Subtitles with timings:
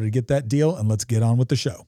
[0.00, 1.86] to get that deal, and let's get on with the show.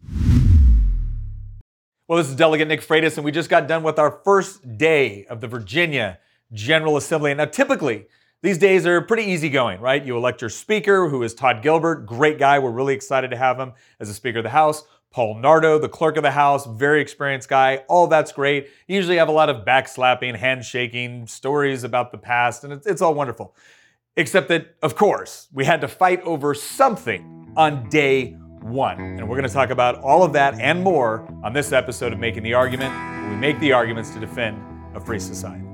[2.09, 5.25] Well, this is Delegate Nick Freitas, and we just got done with our first day
[5.27, 6.19] of the Virginia
[6.53, 7.33] General Assembly.
[7.33, 8.07] Now, typically,
[8.43, 10.05] these days are pretty easygoing, right?
[10.05, 12.59] You elect your speaker, who is Todd Gilbert, great guy.
[12.59, 14.85] We're really excited to have him as a Speaker of the House.
[15.13, 17.85] Paul Nardo, the clerk of the House, very experienced guy.
[17.89, 18.69] All that's great.
[18.89, 23.01] You usually have a lot of backslapping, handshaking, stories about the past, and it's, it's
[23.03, 23.55] all wonderful.
[24.15, 29.01] Except that, of course, we had to fight over something on day one.
[29.01, 32.19] And we're going to talk about all of that and more on this episode of
[32.19, 34.63] Making the Argument, where we make the arguments to defend
[34.95, 35.65] a free society.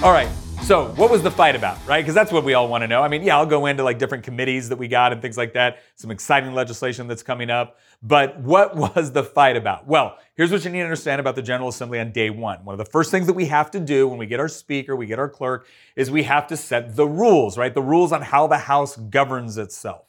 [0.00, 0.28] All right,
[0.62, 2.02] so, what was the fight about, right?
[2.02, 3.02] Because that's what we all want to know.
[3.02, 5.54] I mean, yeah, I'll go into like different committees that we got and things like
[5.54, 7.78] that, some exciting legislation that's coming up.
[8.02, 9.86] But what was the fight about?
[9.86, 12.64] Well, here's what you need to understand about the General Assembly on day one.
[12.64, 14.94] One of the first things that we have to do when we get our speaker,
[14.94, 17.72] we get our clerk, is we have to set the rules, right?
[17.72, 20.04] The rules on how the House governs itself.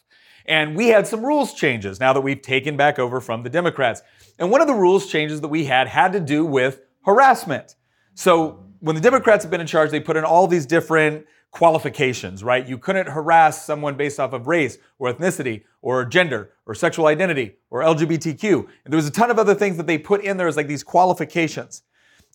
[0.46, 4.02] And we had some rules changes now that we've taken back over from the Democrats.
[4.40, 7.76] And one of the rules changes that we had had to do with harassment.
[8.16, 12.44] So when the Democrats have been in charge, they put in all these different qualifications,
[12.44, 12.68] right?
[12.68, 17.56] You couldn't harass someone based off of race or ethnicity or gender or sexual identity
[17.70, 18.54] or LGBTQ.
[18.86, 20.68] And there was a ton of other things that they put in there as like
[20.68, 21.84] these qualifications.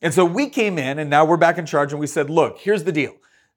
[0.03, 2.59] And so we came in and now we're back in charge and we said, look,
[2.59, 3.15] here's the deal.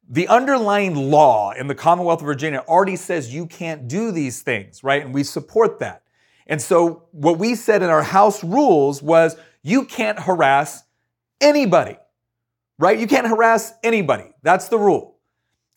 [0.10, 4.84] The underlying law in the Commonwealth of Virginia already says you can't do these things,
[4.84, 5.04] right?
[5.04, 6.04] And we support that.
[6.46, 10.84] And so what we said in our House rules was you can't harass
[11.42, 11.98] anybody
[12.80, 12.98] right?
[12.98, 14.34] You can't harass anybody.
[14.44, 15.18] That's the rule.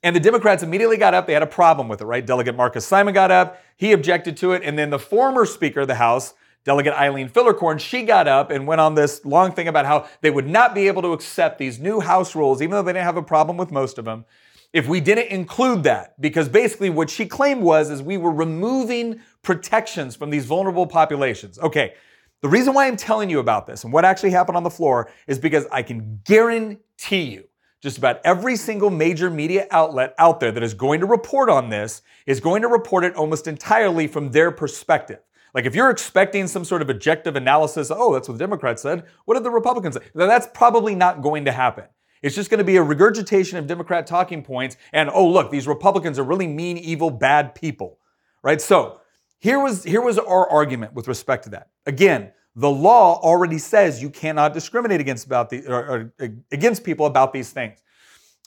[0.03, 1.27] And the Democrats immediately got up.
[1.27, 2.25] They had a problem with it, right?
[2.25, 3.61] Delegate Marcus Simon got up.
[3.77, 4.62] He objected to it.
[4.65, 6.33] And then the former Speaker of the House,
[6.65, 10.31] Delegate Eileen Filler-Corn, she got up and went on this long thing about how they
[10.31, 13.16] would not be able to accept these new House rules, even though they didn't have
[13.16, 14.25] a problem with most of them,
[14.72, 16.21] if we didn't include that.
[16.21, 21.59] Because basically what she claimed was is we were removing protections from these vulnerable populations.
[21.59, 21.94] Okay,
[22.43, 25.11] the reason why I'm telling you about this and what actually happened on the floor
[25.27, 27.45] is because I can guarantee you
[27.83, 31.71] just about every single major media outlet out there that is going to report on
[31.71, 35.19] this is going to report it almost entirely from their perspective.
[35.55, 39.05] Like if you're expecting some sort of objective analysis, oh, that's what the Democrats said,
[39.25, 40.03] what did the Republicans say?
[40.15, 41.84] Then that's probably not going to happen.
[42.22, 45.67] It's just going to be a regurgitation of Democrat talking points and, oh, look, these
[45.67, 47.99] Republicans are really mean, evil, bad people,
[48.43, 48.61] right?
[48.61, 49.00] So
[49.41, 51.71] here was, here was our argument with respect to that.
[51.87, 57.06] Again, the law already says you cannot discriminate against, about the, or, or, against people
[57.06, 57.81] about these things.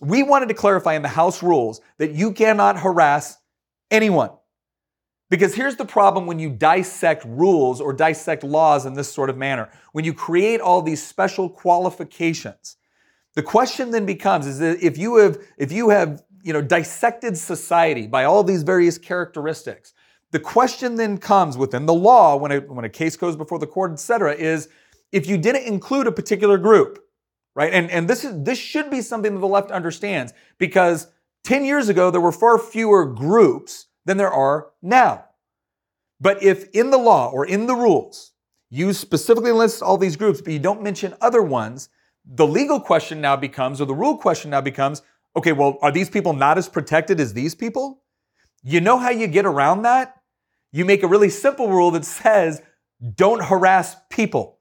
[0.01, 3.37] We wanted to clarify in the House rules that you cannot harass
[3.89, 4.31] anyone.
[5.29, 9.37] Because here's the problem when you dissect rules or dissect laws in this sort of
[9.37, 9.71] manner.
[9.93, 12.75] When you create all these special qualifications,
[13.33, 17.35] the question then becomes is that if you have if you have you know dissected
[17.35, 19.93] society by all these various characteristics,
[20.33, 23.67] the question then comes within the law when a, when a case goes before the
[23.67, 24.67] court, et cetera, is
[25.11, 27.05] if you didn't include a particular group,
[27.55, 27.71] right?
[27.71, 31.07] And, and this is this should be something that the left understands because
[31.43, 35.25] 10 years ago there were far fewer groups than there are now.
[36.19, 38.31] But if in the law or in the rules
[38.71, 41.89] you specifically list all these groups, but you don't mention other ones,
[42.25, 45.03] the legal question now becomes, or the rule question now becomes,
[45.35, 48.01] okay, well, are these people not as protected as these people?
[48.63, 50.22] You know how you get around that?
[50.73, 52.61] You make a really simple rule that says
[53.15, 54.59] don't harass people.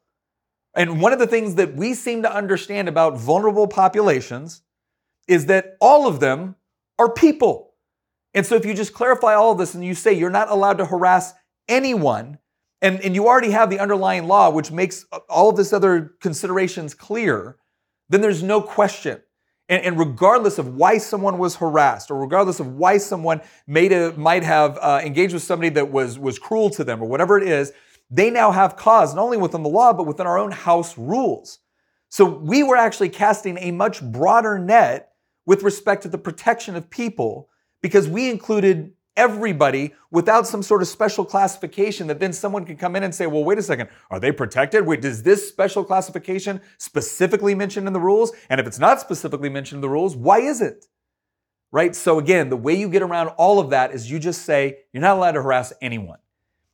[0.74, 4.62] And one of the things that we seem to understand about vulnerable populations
[5.26, 6.56] is that all of them
[6.98, 7.74] are people.
[8.34, 10.78] And so if you just clarify all of this and you say you're not allowed
[10.78, 11.34] to harass
[11.68, 12.38] anyone,
[12.80, 16.94] and, and you already have the underlying law, which makes all of this other considerations
[16.94, 17.56] clear,
[18.08, 19.20] then there's no question.
[19.72, 24.12] And, and regardless of why someone was harassed, or regardless of why someone made a,
[24.18, 27.48] might have uh, engaged with somebody that was, was cruel to them, or whatever it
[27.48, 27.72] is,
[28.10, 31.60] they now have cause, not only within the law, but within our own house rules.
[32.10, 35.12] So we were actually casting a much broader net
[35.46, 37.48] with respect to the protection of people
[37.80, 42.96] because we included everybody without some sort of special classification that then someone could come
[42.96, 44.86] in and say, well, wait a second, are they protected?
[44.86, 48.32] Wait, does this special classification specifically mentioned in the rules?
[48.48, 50.86] And if it's not specifically mentioned in the rules, why is it?
[51.70, 51.94] Right?
[51.96, 55.00] So again, the way you get around all of that is you just say, you're
[55.00, 56.18] not allowed to harass anyone.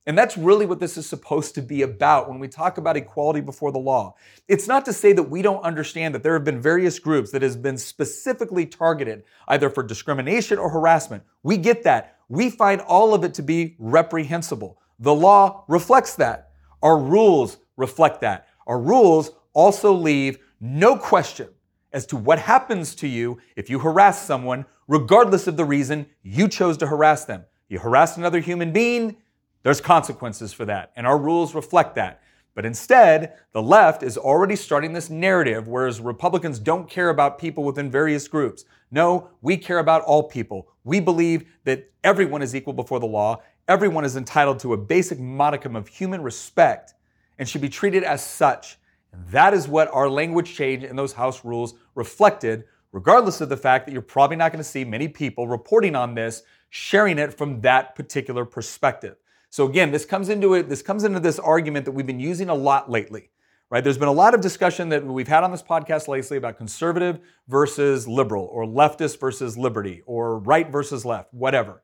[0.08, 3.43] And that's really what this is supposed to be about when we talk about equality
[3.43, 4.14] before the law.
[4.49, 7.43] It's not to say that we don't understand that there have been various groups that
[7.43, 11.25] has been specifically targeted either for discrimination or harassment.
[11.43, 12.18] We get that.
[12.28, 14.78] We find all of it to be reprehensible.
[14.98, 16.50] The law reflects that.
[16.82, 18.48] Our rules reflect that.
[18.66, 21.48] Our rules also leave no question
[21.92, 26.48] as to what happens to you if you harass someone, regardless of the reason you
[26.48, 27.44] chose to harass them.
[27.69, 29.16] You harass another human being,
[29.62, 32.22] there's consequences for that, and our rules reflect that.
[32.54, 37.64] But instead, the left is already starting this narrative, whereas Republicans don't care about people
[37.64, 38.64] within various groups.
[38.90, 40.69] No, we care about all people.
[40.85, 45.19] We believe that everyone is equal before the law, everyone is entitled to a basic
[45.19, 46.94] modicum of human respect
[47.38, 48.79] and should be treated as such.
[49.12, 53.56] And that is what our language change in those House rules reflected, regardless of the
[53.56, 57.34] fact that you're probably not going to see many people reporting on this, sharing it
[57.34, 59.17] from that particular perspective.
[59.50, 62.49] So again, this comes into it, this comes into this argument that we've been using
[62.49, 63.31] a lot lately.
[63.70, 63.85] Right?
[63.85, 67.20] There's been a lot of discussion that we've had on this podcast lately about conservative
[67.49, 71.82] versus liberal, or leftist versus liberty, or right versus left, whatever.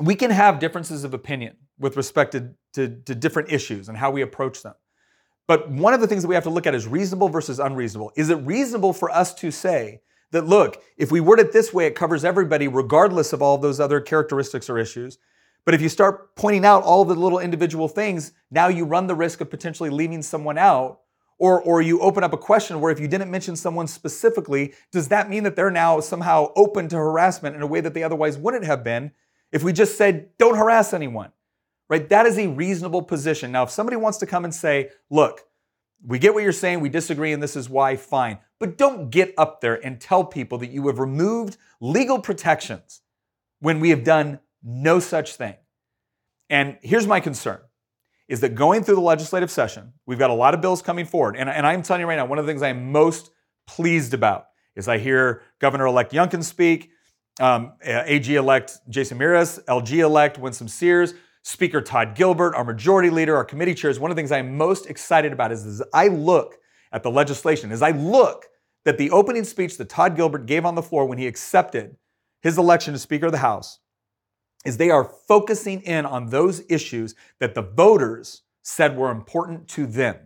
[0.00, 4.10] We can have differences of opinion with respect to, to, to different issues and how
[4.10, 4.74] we approach them.
[5.46, 8.12] But one of the things that we have to look at is reasonable versus unreasonable.
[8.16, 10.00] Is it reasonable for us to say
[10.32, 13.78] that, look, if we word it this way, it covers everybody regardless of all those
[13.80, 15.18] other characteristics or issues?
[15.64, 19.14] But if you start pointing out all the little individual things, now you run the
[19.14, 21.00] risk of potentially leaving someone out.
[21.36, 25.08] Or, or you open up a question where if you didn't mention someone specifically, does
[25.08, 28.38] that mean that they're now somehow open to harassment in a way that they otherwise
[28.38, 29.10] wouldn't have been
[29.50, 31.32] if we just said, don't harass anyone?
[31.88, 32.08] Right?
[32.08, 33.50] That is a reasonable position.
[33.50, 35.40] Now, if somebody wants to come and say, look,
[36.06, 38.38] we get what you're saying, we disagree, and this is why, fine.
[38.60, 43.00] But don't get up there and tell people that you have removed legal protections
[43.60, 45.54] when we have done no such thing.
[46.50, 47.60] And here's my concern
[48.26, 51.36] is that going through the legislative session, we've got a lot of bills coming forward.
[51.36, 53.30] And, and I'm telling you right now, one of the things I'm most
[53.66, 54.46] pleased about
[54.76, 56.90] is I hear Governor elect Youngkin speak,
[57.38, 63.36] um, AG elect Jason Miyares, LG elect Winsome Sears, Speaker Todd Gilbert, our majority leader,
[63.36, 64.00] our committee chairs.
[64.00, 66.56] One of the things I'm most excited about is as I look
[66.92, 68.46] at the legislation, as I look
[68.86, 71.96] that the opening speech that Todd Gilbert gave on the floor when he accepted
[72.40, 73.80] his election as Speaker of the House
[74.64, 79.86] is they are focusing in on those issues that the voters said were important to
[79.86, 80.16] them.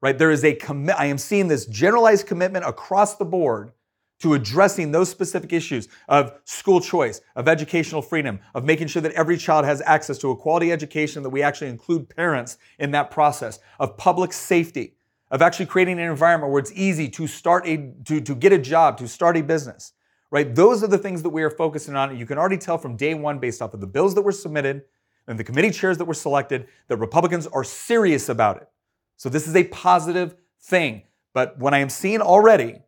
[0.00, 0.16] Right?
[0.16, 3.72] There is a commit I am seeing this generalized commitment across the board
[4.20, 9.12] to addressing those specific issues of school choice, of educational freedom, of making sure that
[9.12, 13.10] every child has access to a quality education, that we actually include parents in that
[13.10, 14.94] process, of public safety,
[15.30, 18.58] of actually creating an environment where it's easy to start a to, to get a
[18.58, 19.92] job, to start a business
[20.30, 20.54] right?
[20.54, 22.16] Those are the things that we are focusing on.
[22.16, 24.82] You can already tell from day one, based off of the bills that were submitted
[25.28, 28.68] and the committee chairs that were selected, that Republicans are serious about it.
[29.16, 31.02] So this is a positive thing.
[31.32, 32.80] But what I am seeing already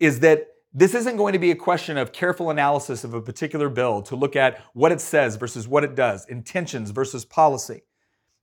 [0.00, 3.68] is that this isn't going to be a question of careful analysis of a particular
[3.68, 7.82] bill to look at what it says versus what it does, intentions versus policy,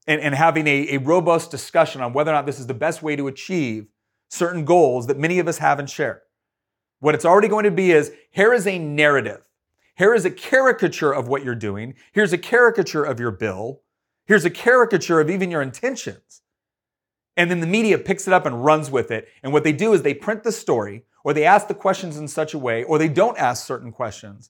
[0.07, 3.01] and, and having a, a robust discussion on whether or not this is the best
[3.03, 3.87] way to achieve
[4.27, 6.23] certain goals that many of us have and share.
[6.99, 9.47] What it's already going to be is here is a narrative.
[9.97, 11.95] Here is a caricature of what you're doing.
[12.11, 13.81] Here's a caricature of your bill.
[14.25, 16.41] Here's a caricature of even your intentions.
[17.37, 19.27] And then the media picks it up and runs with it.
[19.43, 22.27] And what they do is they print the story, or they ask the questions in
[22.27, 24.49] such a way, or they don't ask certain questions.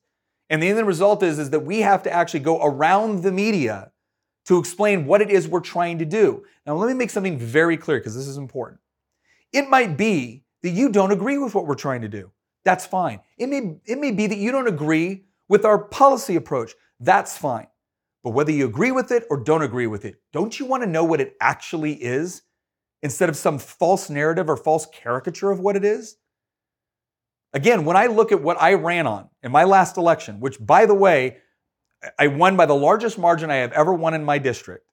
[0.50, 3.92] And the end result is, is that we have to actually go around the media
[4.46, 6.44] to explain what it is we're trying to do.
[6.66, 8.80] Now, let me make something very clear because this is important.
[9.52, 12.32] It might be that you don't agree with what we're trying to do.
[12.66, 13.22] That's fine.
[13.38, 16.74] It may, it may be that you don't agree with our policy approach.
[17.00, 17.68] That's fine.
[18.24, 20.90] But whether you agree with it or don't agree with it, don't you want to
[20.90, 22.42] know what it actually is
[23.04, 26.18] instead of some false narrative or false caricature of what it is?
[27.54, 30.88] Again, when I look at what I ran on in my last election, which by
[30.88, 31.38] the way,
[32.18, 34.86] I won by the largest margin I have ever won in my district.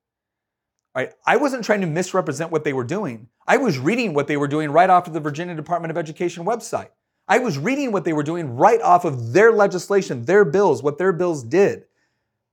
[0.94, 1.12] Right?
[1.26, 3.28] I wasn't trying to misrepresent what they were doing.
[3.46, 6.44] I was reading what they were doing right off of the Virginia Department of Education
[6.44, 6.90] website.
[7.32, 10.98] I was reading what they were doing right off of their legislation, their bills, what
[10.98, 11.86] their bills did.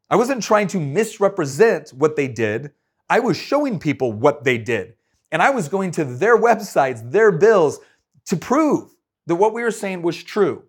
[0.10, 2.72] I wasn't trying to misrepresent what they did.
[3.10, 4.94] I was showing people what they did.
[5.34, 7.82] And I was going to their websites, their bills
[8.28, 8.96] to prove
[9.28, 10.64] that what we were saying was true.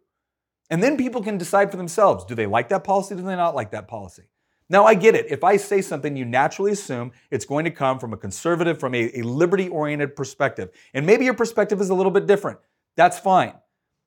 [0.70, 3.14] And then people can decide for themselves do they like that policy?
[3.14, 4.24] Do they not like that policy?
[4.68, 5.26] Now, I get it.
[5.30, 8.96] If I say something, you naturally assume it's going to come from a conservative, from
[8.96, 10.70] a, a liberty oriented perspective.
[10.94, 12.58] And maybe your perspective is a little bit different.
[12.96, 13.52] That's fine.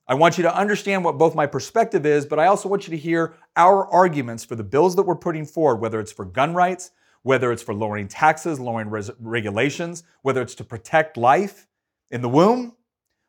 [0.07, 2.91] I want you to understand what both my perspective is, but I also want you
[2.91, 6.53] to hear our arguments for the bills that we're putting forward, whether it's for gun
[6.53, 6.91] rights,
[7.22, 11.67] whether it's for lowering taxes, lowering res- regulations, whether it's to protect life
[12.12, 12.75] in the womb,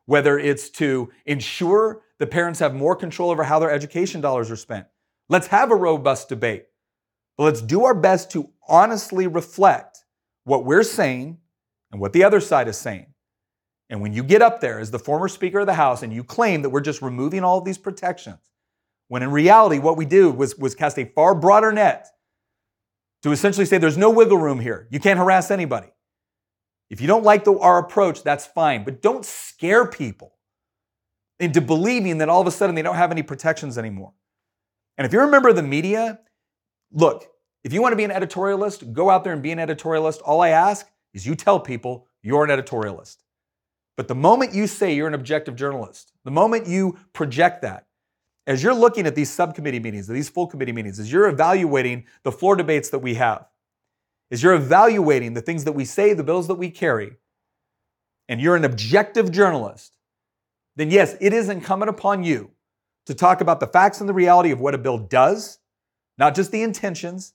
[0.07, 4.57] whether it's to ensure the parents have more control over how their education dollars are
[4.57, 4.87] spent.
[5.29, 6.67] Let's have a robust debate.
[7.37, 10.05] But let's do our best to honestly reflect
[10.45, 11.39] what we're saying
[11.91, 13.14] and what the other side is saying.
[13.91, 16.25] And when you get up there as the former Speaker of the House and you
[16.25, 18.51] claim that we're just removing all of these protections,
[19.09, 22.09] when in reality, what we do was, was cast a far broader net
[23.23, 24.89] to essentially say there's no wiggle room here.
[24.91, 25.89] You can't harass anybody.
[26.91, 30.35] If you don't like the, our approach, that's fine, but don't scare people
[31.41, 34.13] into believing that all of a sudden they don't have any protections anymore.
[34.97, 36.21] And if you remember the media,
[36.93, 37.27] look,
[37.65, 40.21] if you want to be an editorialist, go out there and be an editorialist.
[40.25, 43.17] All I ask is you tell people you're an editorialist.
[43.97, 47.87] But the moment you say you're an objective journalist, the moment you project that,
[48.47, 52.33] as you're looking at these subcommittee meetings, these full committee meetings, as you're evaluating the
[52.33, 53.47] floor debates that we have,
[54.31, 57.17] as you're evaluating the things that we say, the bills that we carry,
[58.29, 59.97] and you're an objective journalist,
[60.77, 62.51] then yes, it is incumbent upon you
[63.07, 65.59] to talk about the facts and the reality of what a bill does,
[66.19, 67.35] not just the intentions,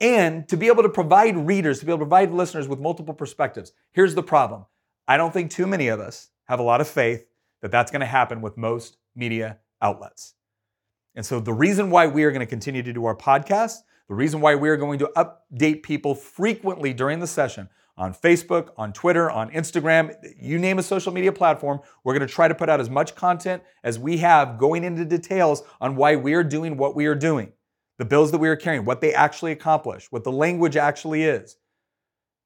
[0.00, 3.14] and to be able to provide readers, to be able to provide listeners with multiple
[3.14, 3.72] perspectives.
[3.92, 4.66] Here's the problem
[5.06, 7.26] I don't think too many of us have a lot of faith
[7.60, 10.34] that that's going to happen with most media outlets.
[11.14, 13.78] And so, the reason why we are going to continue to do our podcast,
[14.08, 18.70] the reason why we are going to update people frequently during the session on Facebook,
[18.78, 22.54] on Twitter, on Instagram, you name a social media platform, we're going to try to
[22.54, 26.42] put out as much content as we have going into details on why we are
[26.42, 27.52] doing what we are doing,
[27.98, 31.56] the bills that we are carrying, what they actually accomplish, what the language actually is.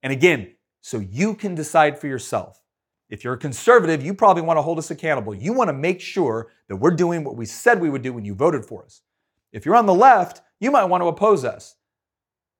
[0.03, 0.56] And again,
[0.87, 2.63] so you can decide for yourself.
[3.09, 5.35] If you're a conservative, you probably want to hold us accountable.
[5.35, 8.25] You want to make sure that we're doing what we said we would do when
[8.25, 9.03] you voted for us.
[9.51, 11.75] If you're on the left, you might want to oppose us.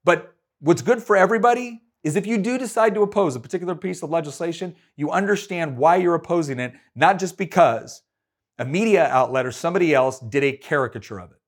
[0.03, 4.03] But what's good for everybody is if you do decide to oppose a particular piece
[4.03, 8.03] of legislation, you understand why you're opposing it, not just because
[8.59, 11.39] a media outlet or somebody else did a caricature of it.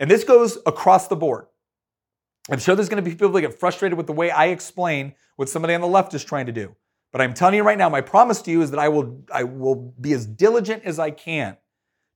[0.00, 1.46] And this goes across the board.
[2.50, 5.14] I'm sure there's going to be people that get frustrated with the way I explain
[5.36, 6.74] what somebody on the left is trying to do.
[7.10, 9.44] But I'm telling you right now, my promise to you is that I will, I
[9.44, 11.56] will be as diligent as I can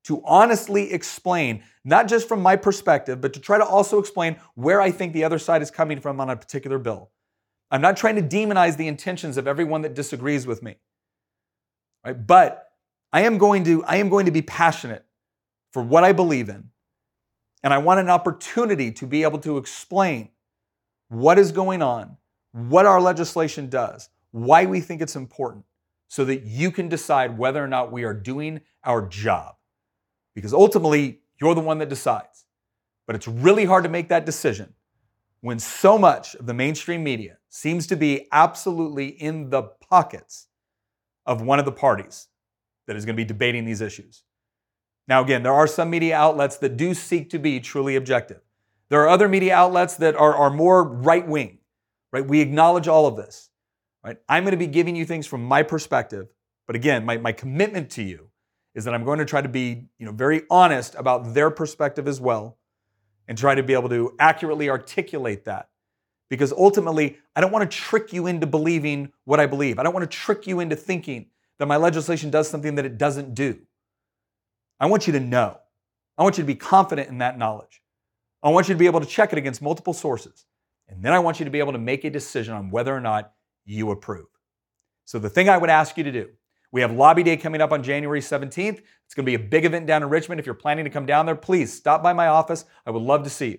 [0.05, 4.81] to honestly explain, not just from my perspective, but to try to also explain where
[4.81, 7.11] I think the other side is coming from on a particular bill.
[7.71, 10.77] I'm not trying to demonize the intentions of everyone that disagrees with me.
[12.05, 12.27] Right?
[12.27, 12.69] But
[13.13, 15.05] I am going to I am going to be passionate
[15.73, 16.71] for what I believe in.
[17.63, 20.31] And I want an opportunity to be able to explain
[21.09, 22.17] what is going on,
[22.53, 25.65] what our legislation does, why we think it's important
[26.09, 29.57] so that you can decide whether or not we are doing our job.
[30.35, 32.47] Because ultimately, you're the one that decides.
[33.07, 34.75] But it's really hard to make that decision
[35.41, 40.49] when so much of the mainstream media seems to be absolutely in the pockets
[41.27, 42.29] of one of the parties
[42.87, 44.25] that is going to be debating these issues.
[45.09, 48.43] Now, again, there are some media outlets that do seek to be truly objective.
[48.91, 51.59] There are other media outlets that are, are more right wing,
[52.13, 52.27] right?
[52.27, 53.51] We acknowledge all of this.
[54.05, 54.19] Right?
[54.29, 56.29] I'm going to be giving you things from my perspective,
[56.67, 58.29] but again, my, my commitment to you
[58.75, 62.07] is that I'm going to try to be you know, very honest about their perspective
[62.07, 62.59] as well
[63.27, 65.69] and try to be able to accurately articulate that.
[66.31, 69.79] Because ultimately, I don't want to trick you into believing what I believe.
[69.79, 71.27] I don't want to trick you into thinking
[71.59, 73.59] that my legislation does something that it doesn't do.
[74.81, 75.59] I want you to know.
[76.17, 77.83] I want you to be confident in that knowledge.
[78.43, 80.45] I want you to be able to check it against multiple sources.
[80.89, 83.01] And then I want you to be able to make a decision on whether or
[83.01, 83.33] not
[83.65, 84.27] you approve.
[85.05, 86.29] So, the thing I would ask you to do
[86.71, 88.83] we have Lobby Day coming up on January 17th.
[89.07, 90.39] It's going to be a big event down in Richmond.
[90.39, 92.65] If you're planning to come down there, please stop by my office.
[92.85, 93.59] I would love to see you.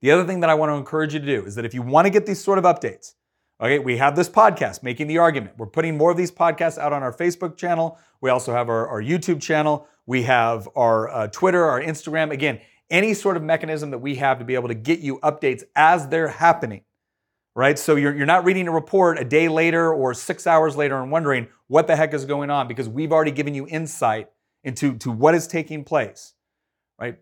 [0.00, 1.82] The other thing that I want to encourage you to do is that if you
[1.82, 3.14] want to get these sort of updates,
[3.60, 5.58] okay, we have this podcast, Making the Argument.
[5.58, 7.98] We're putting more of these podcasts out on our Facebook channel.
[8.20, 9.86] We also have our, our YouTube channel.
[10.06, 12.30] We have our uh, Twitter, our Instagram.
[12.30, 12.60] Again,
[12.90, 16.08] any sort of mechanism that we have to be able to get you updates as
[16.08, 16.82] they're happening
[17.58, 17.76] right?
[17.76, 21.10] So you're, you're not reading a report a day later or six hours later and
[21.10, 24.28] wondering what the heck is going on because we've already given you insight
[24.62, 26.34] into to what is taking place,
[27.00, 27.18] right?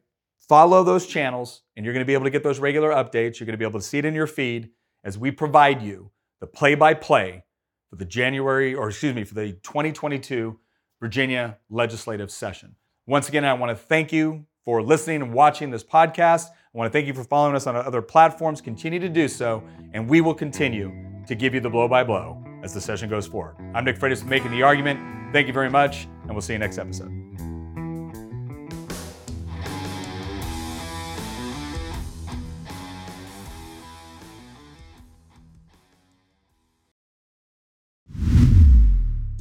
[0.46, 3.40] Follow those channels and you're going to be able to get those regular updates.
[3.40, 4.68] You're going to be able to see it in your feed
[5.02, 7.44] as we provide you the play by play
[7.90, 10.58] for the January, or excuse me, for the 2022
[11.00, 12.76] Virginia legislative session.
[13.06, 16.48] Once again, I want to thank you for listening and watching this podcast.
[16.48, 18.60] I want to thank you for following us on other platforms.
[18.60, 19.62] Continue to do so,
[19.92, 20.92] and we will continue
[21.26, 23.56] to give you the blow by blow as the session goes forward.
[23.74, 25.32] I'm Nick Freitas making the argument.
[25.32, 27.15] Thank you very much, and we'll see you next episode.